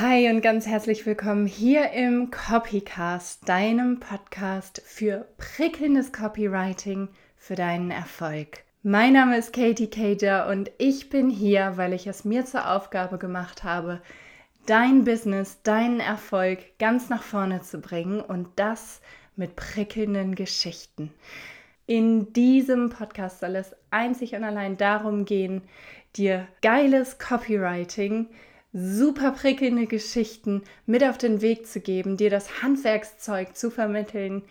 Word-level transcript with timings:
Hi 0.00 0.28
und 0.28 0.40
ganz 0.40 0.66
herzlich 0.66 1.06
willkommen 1.06 1.46
hier 1.46 1.92
im 1.92 2.32
Copycast, 2.32 3.48
deinem 3.48 4.00
Podcast 4.00 4.82
für 4.84 5.28
prickelndes 5.38 6.10
Copywriting 6.10 7.10
für 7.36 7.54
deinen 7.54 7.92
Erfolg. 7.92 8.64
Mein 8.82 9.12
Name 9.12 9.38
ist 9.38 9.52
Katie 9.52 9.86
Cager 9.86 10.48
und 10.48 10.72
ich 10.78 11.10
bin 11.10 11.30
hier, 11.30 11.74
weil 11.76 11.92
ich 11.92 12.08
es 12.08 12.24
mir 12.24 12.44
zur 12.44 12.72
Aufgabe 12.72 13.18
gemacht 13.18 13.62
habe, 13.62 14.02
dein 14.66 15.04
Business, 15.04 15.62
deinen 15.62 16.00
Erfolg 16.00 16.76
ganz 16.80 17.08
nach 17.08 17.22
vorne 17.22 17.62
zu 17.62 17.78
bringen 17.78 18.20
und 18.20 18.48
das 18.56 19.00
mit 19.36 19.54
prickelnden 19.54 20.34
Geschichten. 20.34 21.14
In 21.86 22.32
diesem 22.32 22.90
Podcast 22.90 23.38
soll 23.38 23.54
es 23.54 23.76
einzig 23.90 24.34
und 24.34 24.42
allein 24.42 24.76
darum 24.76 25.24
gehen, 25.24 25.62
dir 26.16 26.48
geiles 26.62 27.20
Copywriting 27.20 28.26
super 28.76 29.30
prickelnde 29.30 29.86
Geschichten 29.86 30.62
mit 30.84 31.04
auf 31.04 31.16
den 31.16 31.40
Weg 31.40 31.66
zu 31.68 31.80
geben, 31.80 32.16
dir 32.16 32.28
das 32.28 32.60
Handwerkszeug 32.60 33.56
zu 33.56 33.70
vermitteln, 33.70 34.42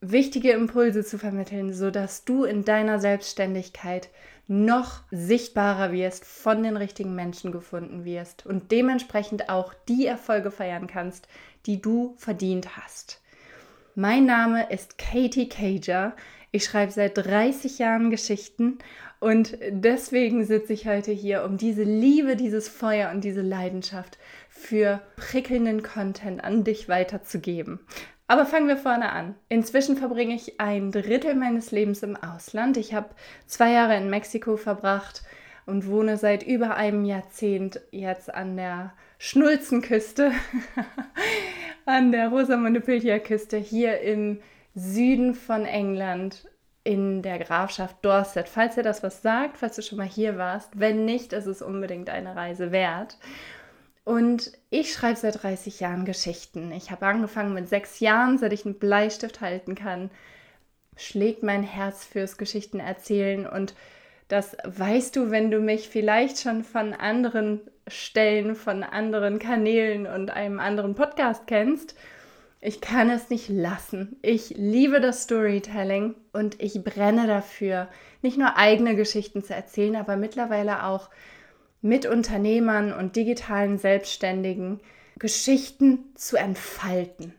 wichtige 0.00 0.52
Impulse 0.52 1.04
zu 1.04 1.18
vermitteln, 1.18 1.74
sodass 1.74 2.24
du 2.24 2.44
in 2.44 2.64
deiner 2.64 2.98
Selbstständigkeit 2.98 4.08
noch 4.46 5.02
sichtbarer 5.10 5.92
wirst, 5.92 6.24
von 6.24 6.62
den 6.62 6.78
richtigen 6.78 7.14
Menschen 7.14 7.52
gefunden 7.52 8.06
wirst 8.06 8.46
und 8.46 8.72
dementsprechend 8.72 9.50
auch 9.50 9.74
die 9.86 10.06
Erfolge 10.06 10.50
feiern 10.50 10.86
kannst, 10.86 11.28
die 11.66 11.82
du 11.82 12.14
verdient 12.16 12.78
hast. 12.78 13.20
Mein 13.94 14.24
Name 14.24 14.70
ist 14.70 14.96
Katie 14.96 15.50
Cager. 15.50 16.16
Ich 16.52 16.64
schreibe 16.64 16.92
seit 16.92 17.18
30 17.18 17.78
Jahren 17.78 18.10
Geschichten 18.10 18.78
und 19.20 19.58
deswegen 19.70 20.44
sitze 20.44 20.72
ich 20.72 20.86
heute 20.86 21.10
hier, 21.10 21.44
um 21.44 21.56
diese 21.56 21.82
Liebe, 21.82 22.36
dieses 22.36 22.68
Feuer 22.68 23.10
und 23.10 23.24
diese 23.24 23.42
Leidenschaft 23.42 24.18
für 24.48 25.00
prickelnden 25.16 25.82
Content 25.82 26.42
an 26.44 26.64
dich 26.64 26.88
weiterzugeben. 26.88 27.80
Aber 28.28 28.44
fangen 28.44 28.68
wir 28.68 28.76
vorne 28.76 29.10
an. 29.10 29.34
Inzwischen 29.48 29.96
verbringe 29.96 30.34
ich 30.34 30.60
ein 30.60 30.92
Drittel 30.92 31.34
meines 31.34 31.70
Lebens 31.70 32.02
im 32.02 32.14
Ausland. 32.14 32.76
Ich 32.76 32.92
habe 32.92 33.08
zwei 33.46 33.72
Jahre 33.72 33.96
in 33.96 34.10
Mexiko 34.10 34.56
verbracht 34.56 35.22
und 35.64 35.88
wohne 35.88 36.16
seit 36.16 36.42
über 36.42 36.76
einem 36.76 37.04
Jahrzehnt 37.04 37.80
jetzt 37.90 38.32
an 38.32 38.56
der 38.56 38.92
Schnulzenküste, 39.18 40.32
an 41.86 42.12
der 42.12 42.28
Rosamunde 42.28 42.80
Pilcher 42.80 43.18
Küste 43.18 43.56
hier 43.56 44.00
im 44.00 44.40
Süden 44.74 45.34
von 45.34 45.64
England 45.64 46.46
in 46.88 47.20
der 47.20 47.38
Grafschaft 47.38 47.96
Dorset. 48.00 48.48
Falls 48.48 48.78
ihr 48.78 48.82
das 48.82 49.02
was 49.02 49.20
sagt, 49.20 49.58
falls 49.58 49.76
du 49.76 49.82
schon 49.82 49.98
mal 49.98 50.08
hier 50.08 50.38
warst, 50.38 50.80
wenn 50.80 51.04
nicht, 51.04 51.34
ist 51.34 51.44
es 51.44 51.60
unbedingt 51.60 52.08
eine 52.08 52.34
Reise 52.34 52.72
wert. 52.72 53.18
Und 54.04 54.52
ich 54.70 54.94
schreibe 54.94 55.18
seit 55.18 55.42
30 55.42 55.80
Jahren 55.80 56.06
Geschichten. 56.06 56.72
Ich 56.72 56.90
habe 56.90 57.04
angefangen 57.04 57.52
mit 57.52 57.68
sechs 57.68 58.00
Jahren, 58.00 58.38
seit 58.38 58.54
ich 58.54 58.64
einen 58.64 58.78
Bleistift 58.78 59.42
halten 59.42 59.74
kann, 59.74 60.10
schlägt 60.96 61.42
mein 61.42 61.62
Herz 61.62 62.06
fürs 62.06 62.38
Geschichten 62.38 62.80
erzählen. 62.80 63.46
Und 63.46 63.74
das 64.28 64.56
weißt 64.64 65.14
du, 65.14 65.30
wenn 65.30 65.50
du 65.50 65.60
mich 65.60 65.90
vielleicht 65.90 66.38
schon 66.38 66.64
von 66.64 66.94
anderen 66.94 67.60
Stellen, 67.86 68.54
von 68.54 68.82
anderen 68.82 69.38
Kanälen 69.38 70.06
und 70.06 70.30
einem 70.30 70.58
anderen 70.58 70.94
Podcast 70.94 71.46
kennst. 71.46 71.94
Ich 72.60 72.80
kann 72.80 73.08
es 73.08 73.30
nicht 73.30 73.48
lassen. 73.48 74.16
Ich 74.20 74.50
liebe 74.50 75.00
das 75.00 75.22
Storytelling 75.22 76.16
und 76.32 76.60
ich 76.60 76.82
brenne 76.82 77.28
dafür, 77.28 77.88
nicht 78.20 78.36
nur 78.36 78.56
eigene 78.56 78.96
Geschichten 78.96 79.44
zu 79.44 79.54
erzählen, 79.54 79.94
aber 79.94 80.16
mittlerweile 80.16 80.84
auch 80.84 81.08
mit 81.82 82.04
Unternehmern 82.06 82.92
und 82.92 83.14
digitalen 83.14 83.78
Selbstständigen 83.78 84.80
Geschichten 85.18 86.12
zu 86.16 86.36
entfalten. 86.36 87.32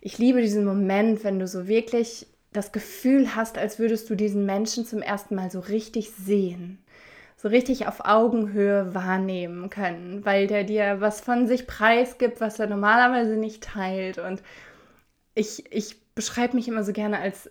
Ich 0.00 0.16
liebe 0.16 0.40
diesen 0.40 0.64
Moment, 0.64 1.22
wenn 1.22 1.38
du 1.38 1.46
so 1.46 1.68
wirklich 1.68 2.26
das 2.52 2.72
Gefühl 2.72 3.34
hast, 3.34 3.58
als 3.58 3.78
würdest 3.78 4.08
du 4.08 4.14
diesen 4.14 4.46
Menschen 4.46 4.86
zum 4.86 5.02
ersten 5.02 5.34
Mal 5.34 5.50
so 5.50 5.60
richtig 5.60 6.10
sehen 6.10 6.78
so 7.42 7.48
richtig 7.48 7.88
auf 7.88 8.04
Augenhöhe 8.04 8.94
wahrnehmen 8.94 9.68
können, 9.68 10.24
weil 10.24 10.46
der 10.46 10.62
dir 10.62 11.00
was 11.00 11.20
von 11.20 11.48
sich 11.48 11.66
preisgibt, 11.66 12.40
was 12.40 12.60
er 12.60 12.68
normalerweise 12.68 13.34
nicht 13.34 13.64
teilt. 13.64 14.18
Und 14.18 14.44
ich, 15.34 15.72
ich 15.72 16.00
beschreibe 16.14 16.54
mich 16.54 16.68
immer 16.68 16.84
so 16.84 16.92
gerne 16.92 17.18
als 17.18 17.50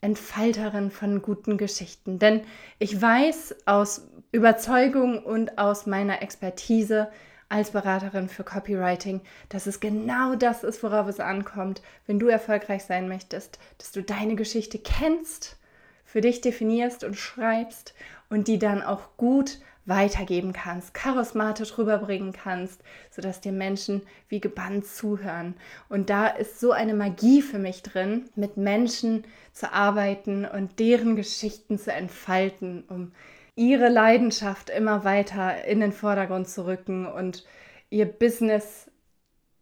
Entfalterin 0.00 0.90
von 0.90 1.20
guten 1.20 1.58
Geschichten, 1.58 2.18
denn 2.18 2.40
ich 2.78 3.00
weiß 3.00 3.56
aus 3.66 4.08
Überzeugung 4.32 5.22
und 5.22 5.58
aus 5.58 5.84
meiner 5.84 6.22
Expertise 6.22 7.10
als 7.50 7.72
Beraterin 7.72 8.30
für 8.30 8.44
Copywriting, 8.44 9.20
dass 9.50 9.66
es 9.66 9.78
genau 9.80 10.36
das 10.36 10.64
ist, 10.64 10.82
worauf 10.82 11.06
es 11.06 11.20
ankommt, 11.20 11.82
wenn 12.06 12.18
du 12.18 12.28
erfolgreich 12.28 12.84
sein 12.84 13.08
möchtest, 13.08 13.58
dass 13.76 13.92
du 13.92 14.02
deine 14.02 14.36
Geschichte 14.36 14.78
kennst, 14.78 15.58
für 16.06 16.22
dich 16.22 16.40
definierst 16.40 17.04
und 17.04 17.16
schreibst 17.16 17.94
und 18.30 18.48
die 18.48 18.58
dann 18.58 18.82
auch 18.82 19.16
gut 19.18 19.58
weitergeben 19.84 20.52
kannst, 20.52 20.94
charismatisch 20.94 21.78
rüberbringen 21.78 22.32
kannst, 22.32 22.82
sodass 23.10 23.40
dir 23.40 23.52
Menschen 23.52 24.02
wie 24.28 24.40
gebannt 24.40 24.86
zuhören. 24.86 25.54
Und 25.88 26.10
da 26.10 26.26
ist 26.26 26.58
so 26.58 26.72
eine 26.72 26.94
Magie 26.94 27.40
für 27.40 27.58
mich 27.58 27.82
drin, 27.82 28.28
mit 28.34 28.56
Menschen 28.56 29.24
zu 29.52 29.72
arbeiten 29.72 30.44
und 30.44 30.80
deren 30.80 31.14
Geschichten 31.14 31.78
zu 31.78 31.92
entfalten, 31.92 32.84
um 32.88 33.12
ihre 33.54 33.88
Leidenschaft 33.88 34.70
immer 34.70 35.04
weiter 35.04 35.64
in 35.64 35.80
den 35.80 35.92
Vordergrund 35.92 36.48
zu 36.48 36.66
rücken 36.66 37.06
und 37.06 37.44
ihr 37.88 38.06
Business 38.06 38.90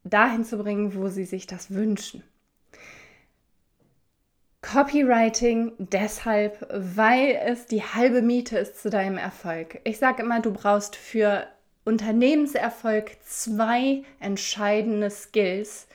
dahin 0.05 0.45
zu 0.45 0.59
bringen, 0.59 0.95
wo 0.95 1.09
sie 1.09 1.25
sich 1.25 1.47
das 1.47 1.73
wünschen. 1.73 2.23
Copywriting 4.65 5.73
deshalb, 5.79 6.67
weil 6.71 7.39
es 7.45 7.67
die 7.67 7.83
halbe 7.83 8.23
Miete 8.23 8.57
ist 8.57 8.81
zu 8.81 8.89
deinem 8.89 9.19
Erfolg. 9.19 9.79
Ich 9.85 9.99
sage 9.99 10.23
immer, 10.23 10.41
du 10.41 10.55
brauchst 10.55 10.97
für 10.97 11.47
Unternehmenserfolg 11.85 13.11
zwei 13.23 14.05
entscheidende 14.21 15.11
Skills. 15.11 15.87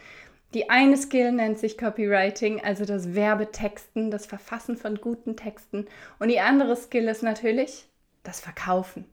Die 0.54 0.70
eine 0.70 0.98
Skill 0.98 1.32
nennt 1.32 1.58
sich 1.58 1.80
Copywriting, 1.80 2.62
also 2.64 2.86
das 2.86 3.16
Werbetexten, 3.16 4.12
das 4.12 4.28
Verfassen 4.28 4.78
von 4.78 5.02
guten 5.02 5.36
Texten. 5.36 5.88
Und 6.20 6.28
die 6.28 6.40
andere 6.40 6.76
Skill 6.76 7.08
ist 7.08 7.24
natürlich 7.24 7.90
das 8.22 8.40
Verkaufen. 8.40 9.06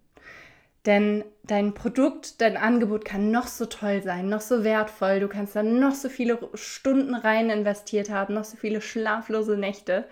Denn 0.87 1.25
dein 1.43 1.75
Produkt, 1.75 2.41
dein 2.41 2.57
Angebot 2.57 3.05
kann 3.05 3.33
noch 3.33 3.49
so 3.49 3.67
toll 3.67 4.03
sein, 4.03 4.29
noch 4.29 4.41
so 4.41 4.63
wertvoll. 4.63 5.19
Du 5.19 5.27
kannst 5.27 5.57
da 5.57 5.65
noch 5.65 5.95
so 5.95 6.09
viele 6.09 6.39
Stunden 6.55 7.15
rein 7.15 7.51
investiert 7.51 8.09
haben, 8.09 8.35
noch 8.35 8.45
so 8.45 8.57
viele 8.57 8.81
schlaflose 8.81 9.57
Nächte. 9.57 10.07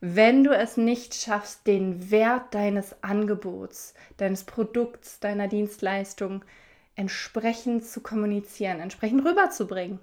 Wenn 0.00 0.44
du 0.44 0.54
es 0.56 0.76
nicht 0.76 1.14
schaffst, 1.14 1.66
den 1.66 2.10
Wert 2.12 2.54
deines 2.54 3.02
Angebots, 3.02 3.94
deines 4.18 4.44
Produkts, 4.44 5.18
deiner 5.18 5.48
Dienstleistung 5.48 6.44
entsprechend 6.94 7.84
zu 7.84 8.00
kommunizieren, 8.00 8.78
entsprechend 8.78 9.26
rüberzubringen. 9.26 9.98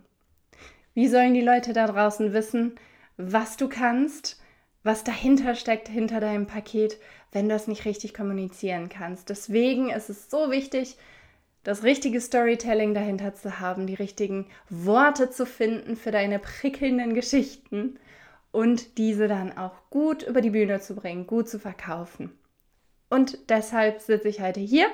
Wie 0.94 1.08
sollen 1.08 1.34
die 1.34 1.42
Leute 1.42 1.74
da 1.74 1.88
draußen 1.88 2.34
wissen, 2.34 2.76
was 3.18 3.56
du 3.56 3.70
kannst, 3.70 4.43
was 4.84 5.04
dahinter 5.04 5.56
steckt, 5.56 5.88
hinter 5.88 6.20
deinem 6.20 6.46
Paket, 6.46 6.98
wenn 7.32 7.50
du 7.50 7.56
es 7.56 7.68
nicht 7.68 7.86
richtig 7.86 8.14
kommunizieren 8.14 8.90
kannst. 8.90 9.30
Deswegen 9.30 9.90
ist 9.90 10.10
es 10.10 10.30
so 10.30 10.52
wichtig, 10.52 10.98
das 11.64 11.84
richtige 11.84 12.20
Storytelling 12.20 12.94
dahinter 12.94 13.34
zu 13.34 13.60
haben, 13.60 13.88
die 13.88 13.94
richtigen 13.94 14.48
Worte 14.70 15.30
zu 15.30 15.46
finden 15.46 15.96
für 15.96 16.12
deine 16.12 16.40
prickelnden 16.40 17.14
Geschichten 17.14 17.98
und 18.52 18.98
diese 18.98 19.28
dann 19.28 19.58
auch 19.58 19.90
gut 19.90 20.24
über 20.24 20.42
die 20.42 20.50
Bühne 20.50 20.82
zu 20.82 20.96
bringen, 20.96 21.26
gut 21.26 21.50
zu 21.50 21.60
verkaufen. 21.60 22.38
Und 23.10 23.50
deshalb 23.50 24.02
sitze 24.02 24.28
ich 24.28 24.42
heute 24.42 24.60
hier. 24.60 24.88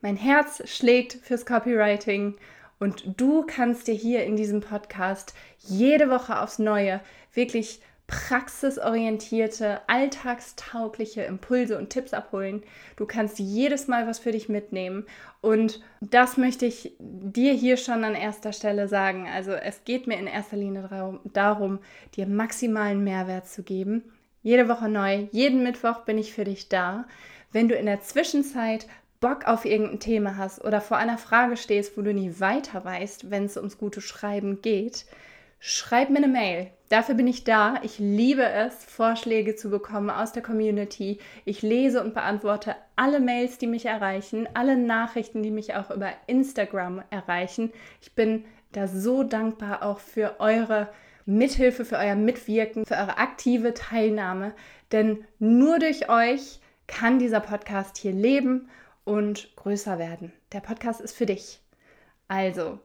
Mein 0.00 0.16
Herz 0.16 0.62
schlägt 0.68 1.14
fürs 1.14 1.44
Copywriting 1.44 2.36
und 2.78 3.20
du 3.20 3.44
kannst 3.46 3.86
dir 3.86 3.94
hier 3.94 4.24
in 4.24 4.36
diesem 4.36 4.60
Podcast 4.60 5.34
jede 5.58 6.08
Woche 6.10 6.40
aufs 6.40 6.58
Neue 6.58 7.00
wirklich 7.32 7.80
praxisorientierte, 8.06 9.80
alltagstaugliche 9.86 11.22
Impulse 11.22 11.78
und 11.78 11.90
Tipps 11.90 12.12
abholen. 12.12 12.62
Du 12.96 13.06
kannst 13.06 13.38
jedes 13.38 13.88
Mal 13.88 14.06
was 14.06 14.18
für 14.18 14.32
dich 14.32 14.48
mitnehmen. 14.48 15.06
Und 15.40 15.80
das 16.00 16.36
möchte 16.36 16.66
ich 16.66 16.94
dir 16.98 17.54
hier 17.54 17.76
schon 17.78 18.04
an 18.04 18.14
erster 18.14 18.52
Stelle 18.52 18.88
sagen. 18.88 19.26
Also 19.32 19.52
es 19.52 19.84
geht 19.84 20.06
mir 20.06 20.18
in 20.18 20.26
erster 20.26 20.56
Linie 20.56 21.18
darum, 21.32 21.78
dir 22.14 22.26
maximalen 22.26 23.02
Mehrwert 23.02 23.48
zu 23.48 23.62
geben. 23.62 24.04
Jede 24.42 24.68
Woche 24.68 24.90
neu, 24.90 25.26
jeden 25.32 25.62
Mittwoch 25.62 26.00
bin 26.00 26.18
ich 26.18 26.34
für 26.34 26.44
dich 26.44 26.68
da. 26.68 27.06
Wenn 27.52 27.68
du 27.68 27.74
in 27.74 27.86
der 27.86 28.02
Zwischenzeit 28.02 28.86
Bock 29.20 29.46
auf 29.46 29.64
irgendein 29.64 30.00
Thema 30.00 30.36
hast 30.36 30.62
oder 30.62 30.82
vor 30.82 30.98
einer 30.98 31.16
Frage 31.16 31.56
stehst, 31.56 31.96
wo 31.96 32.02
du 32.02 32.12
nie 32.12 32.38
weiter 32.40 32.84
weißt, 32.84 33.30
wenn 33.30 33.46
es 33.46 33.56
ums 33.56 33.78
gute 33.78 34.02
Schreiben 34.02 34.60
geht, 34.60 35.06
schreib 35.60 36.10
mir 36.10 36.18
eine 36.18 36.28
Mail 36.28 36.70
Dafür 36.94 37.16
bin 37.16 37.26
ich 37.26 37.42
da. 37.42 37.80
Ich 37.82 37.98
liebe 37.98 38.44
es, 38.44 38.84
Vorschläge 38.84 39.56
zu 39.56 39.68
bekommen 39.68 40.10
aus 40.10 40.30
der 40.30 40.44
Community. 40.44 41.18
Ich 41.44 41.60
lese 41.60 42.00
und 42.00 42.14
beantworte 42.14 42.76
alle 42.94 43.18
Mails, 43.18 43.58
die 43.58 43.66
mich 43.66 43.86
erreichen, 43.86 44.46
alle 44.54 44.76
Nachrichten, 44.76 45.42
die 45.42 45.50
mich 45.50 45.74
auch 45.74 45.90
über 45.90 46.12
Instagram 46.28 47.02
erreichen. 47.10 47.72
Ich 48.00 48.14
bin 48.14 48.44
da 48.70 48.86
so 48.86 49.24
dankbar 49.24 49.82
auch 49.82 49.98
für 49.98 50.38
eure 50.38 50.88
Mithilfe, 51.26 51.84
für 51.84 51.96
euer 51.96 52.14
Mitwirken, 52.14 52.86
für 52.86 52.94
eure 52.94 53.18
aktive 53.18 53.74
Teilnahme. 53.74 54.54
Denn 54.92 55.24
nur 55.40 55.80
durch 55.80 56.08
euch 56.08 56.60
kann 56.86 57.18
dieser 57.18 57.40
Podcast 57.40 57.98
hier 57.98 58.12
leben 58.12 58.68
und 59.02 59.56
größer 59.56 59.98
werden. 59.98 60.32
Der 60.52 60.60
Podcast 60.60 61.00
ist 61.00 61.16
für 61.16 61.26
dich. 61.26 61.58
Also, 62.28 62.78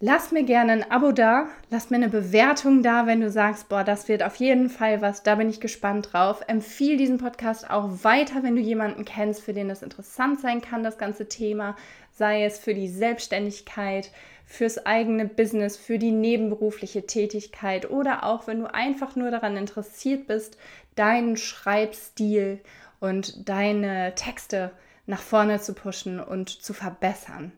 Lass 0.00 0.30
mir 0.30 0.44
gerne 0.44 0.70
ein 0.70 0.90
Abo 0.92 1.10
da, 1.10 1.48
lass 1.70 1.90
mir 1.90 1.96
eine 1.96 2.08
Bewertung 2.08 2.84
da, 2.84 3.08
wenn 3.08 3.20
du 3.20 3.32
sagst, 3.32 3.68
boah, 3.68 3.82
das 3.82 4.06
wird 4.06 4.22
auf 4.22 4.36
jeden 4.36 4.70
Fall 4.70 5.02
was, 5.02 5.24
da 5.24 5.34
bin 5.34 5.50
ich 5.50 5.60
gespannt 5.60 6.10
drauf. 6.12 6.40
Empfiehl 6.46 6.96
diesen 6.96 7.18
Podcast 7.18 7.68
auch 7.68 8.04
weiter, 8.04 8.44
wenn 8.44 8.54
du 8.54 8.62
jemanden 8.62 9.04
kennst, 9.04 9.42
für 9.42 9.52
den 9.52 9.68
das 9.68 9.82
interessant 9.82 10.40
sein 10.40 10.60
kann, 10.60 10.84
das 10.84 10.98
ganze 10.98 11.28
Thema, 11.28 11.74
sei 12.12 12.44
es 12.44 12.60
für 12.60 12.74
die 12.74 12.86
Selbstständigkeit, 12.86 14.12
fürs 14.46 14.86
eigene 14.86 15.24
Business, 15.24 15.76
für 15.76 15.98
die 15.98 16.12
nebenberufliche 16.12 17.04
Tätigkeit 17.04 17.90
oder 17.90 18.22
auch 18.22 18.46
wenn 18.46 18.60
du 18.60 18.72
einfach 18.72 19.16
nur 19.16 19.32
daran 19.32 19.56
interessiert 19.56 20.28
bist, 20.28 20.58
deinen 20.94 21.36
Schreibstil 21.36 22.60
und 23.00 23.48
deine 23.48 24.14
Texte 24.14 24.70
nach 25.06 25.20
vorne 25.20 25.60
zu 25.60 25.74
pushen 25.74 26.20
und 26.20 26.50
zu 26.50 26.72
verbessern. 26.72 27.50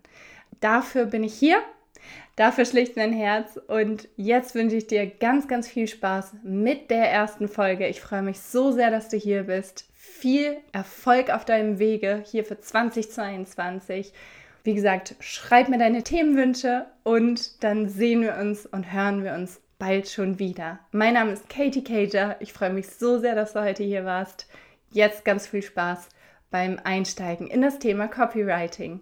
Dafür 0.61 1.05
bin 1.05 1.23
ich 1.23 1.35
hier 1.35 1.59
Dafür 2.37 2.64
schlicht 2.64 2.97
mein 2.97 3.12
Herz. 3.12 3.58
Und 3.69 4.08
jetzt 4.17 4.55
wünsche 4.55 4.76
ich 4.76 4.87
dir 4.87 5.06
ganz, 5.06 5.49
ganz 5.49 5.69
viel 5.69 5.88
Spaß 5.88 6.35
mit 6.43 6.91
der 6.91 7.11
ersten 7.11 7.49
Folge. 7.49 7.87
Ich 7.87 8.00
freue 8.00 8.23
mich 8.23 8.41
so 8.41 8.73
sehr, 8.73 8.91
dass 8.91 9.08
du 9.08 9.17
hier 9.17 9.44
bist. 9.44 9.87
Viel 9.94 10.56
Erfolg 10.73 11.31
auf 11.31 11.44
deinem 11.44 11.79
Wege 11.79 12.23
hier 12.26 12.44
für 12.44 12.58
2022. 12.58 14.12
Wie 14.64 14.75
gesagt, 14.75 15.14
schreib 15.20 15.69
mir 15.69 15.79
deine 15.79 16.02
Themenwünsche 16.02 16.87
und 17.02 17.62
dann 17.64 17.88
sehen 17.88 18.20
wir 18.23 18.37
uns 18.37 18.67
und 18.67 18.93
hören 18.93 19.25
wir 19.25 19.32
uns 19.35 19.61
bald 19.79 20.08
schon 20.08 20.38
wieder. 20.38 20.79
Mein 20.93 21.14
Name 21.14 21.32
ist 21.32 21.49
Katie 21.49 21.82
Cager. 21.82 22.37
Ich 22.41 22.52
freue 22.52 22.70
mich 22.70 22.88
so 22.88 23.19
sehr, 23.19 23.35
dass 23.35 23.55
du 23.55 23.62
heute 23.62 23.82
hier 23.82 24.05
warst. 24.05 24.47
Jetzt 24.91 25.25
ganz 25.25 25.47
viel 25.47 25.62
Spaß 25.62 26.08
beim 26.50 26.79
Einsteigen 26.82 27.47
in 27.47 27.62
das 27.62 27.79
Thema 27.79 28.08
Copywriting. 28.08 28.99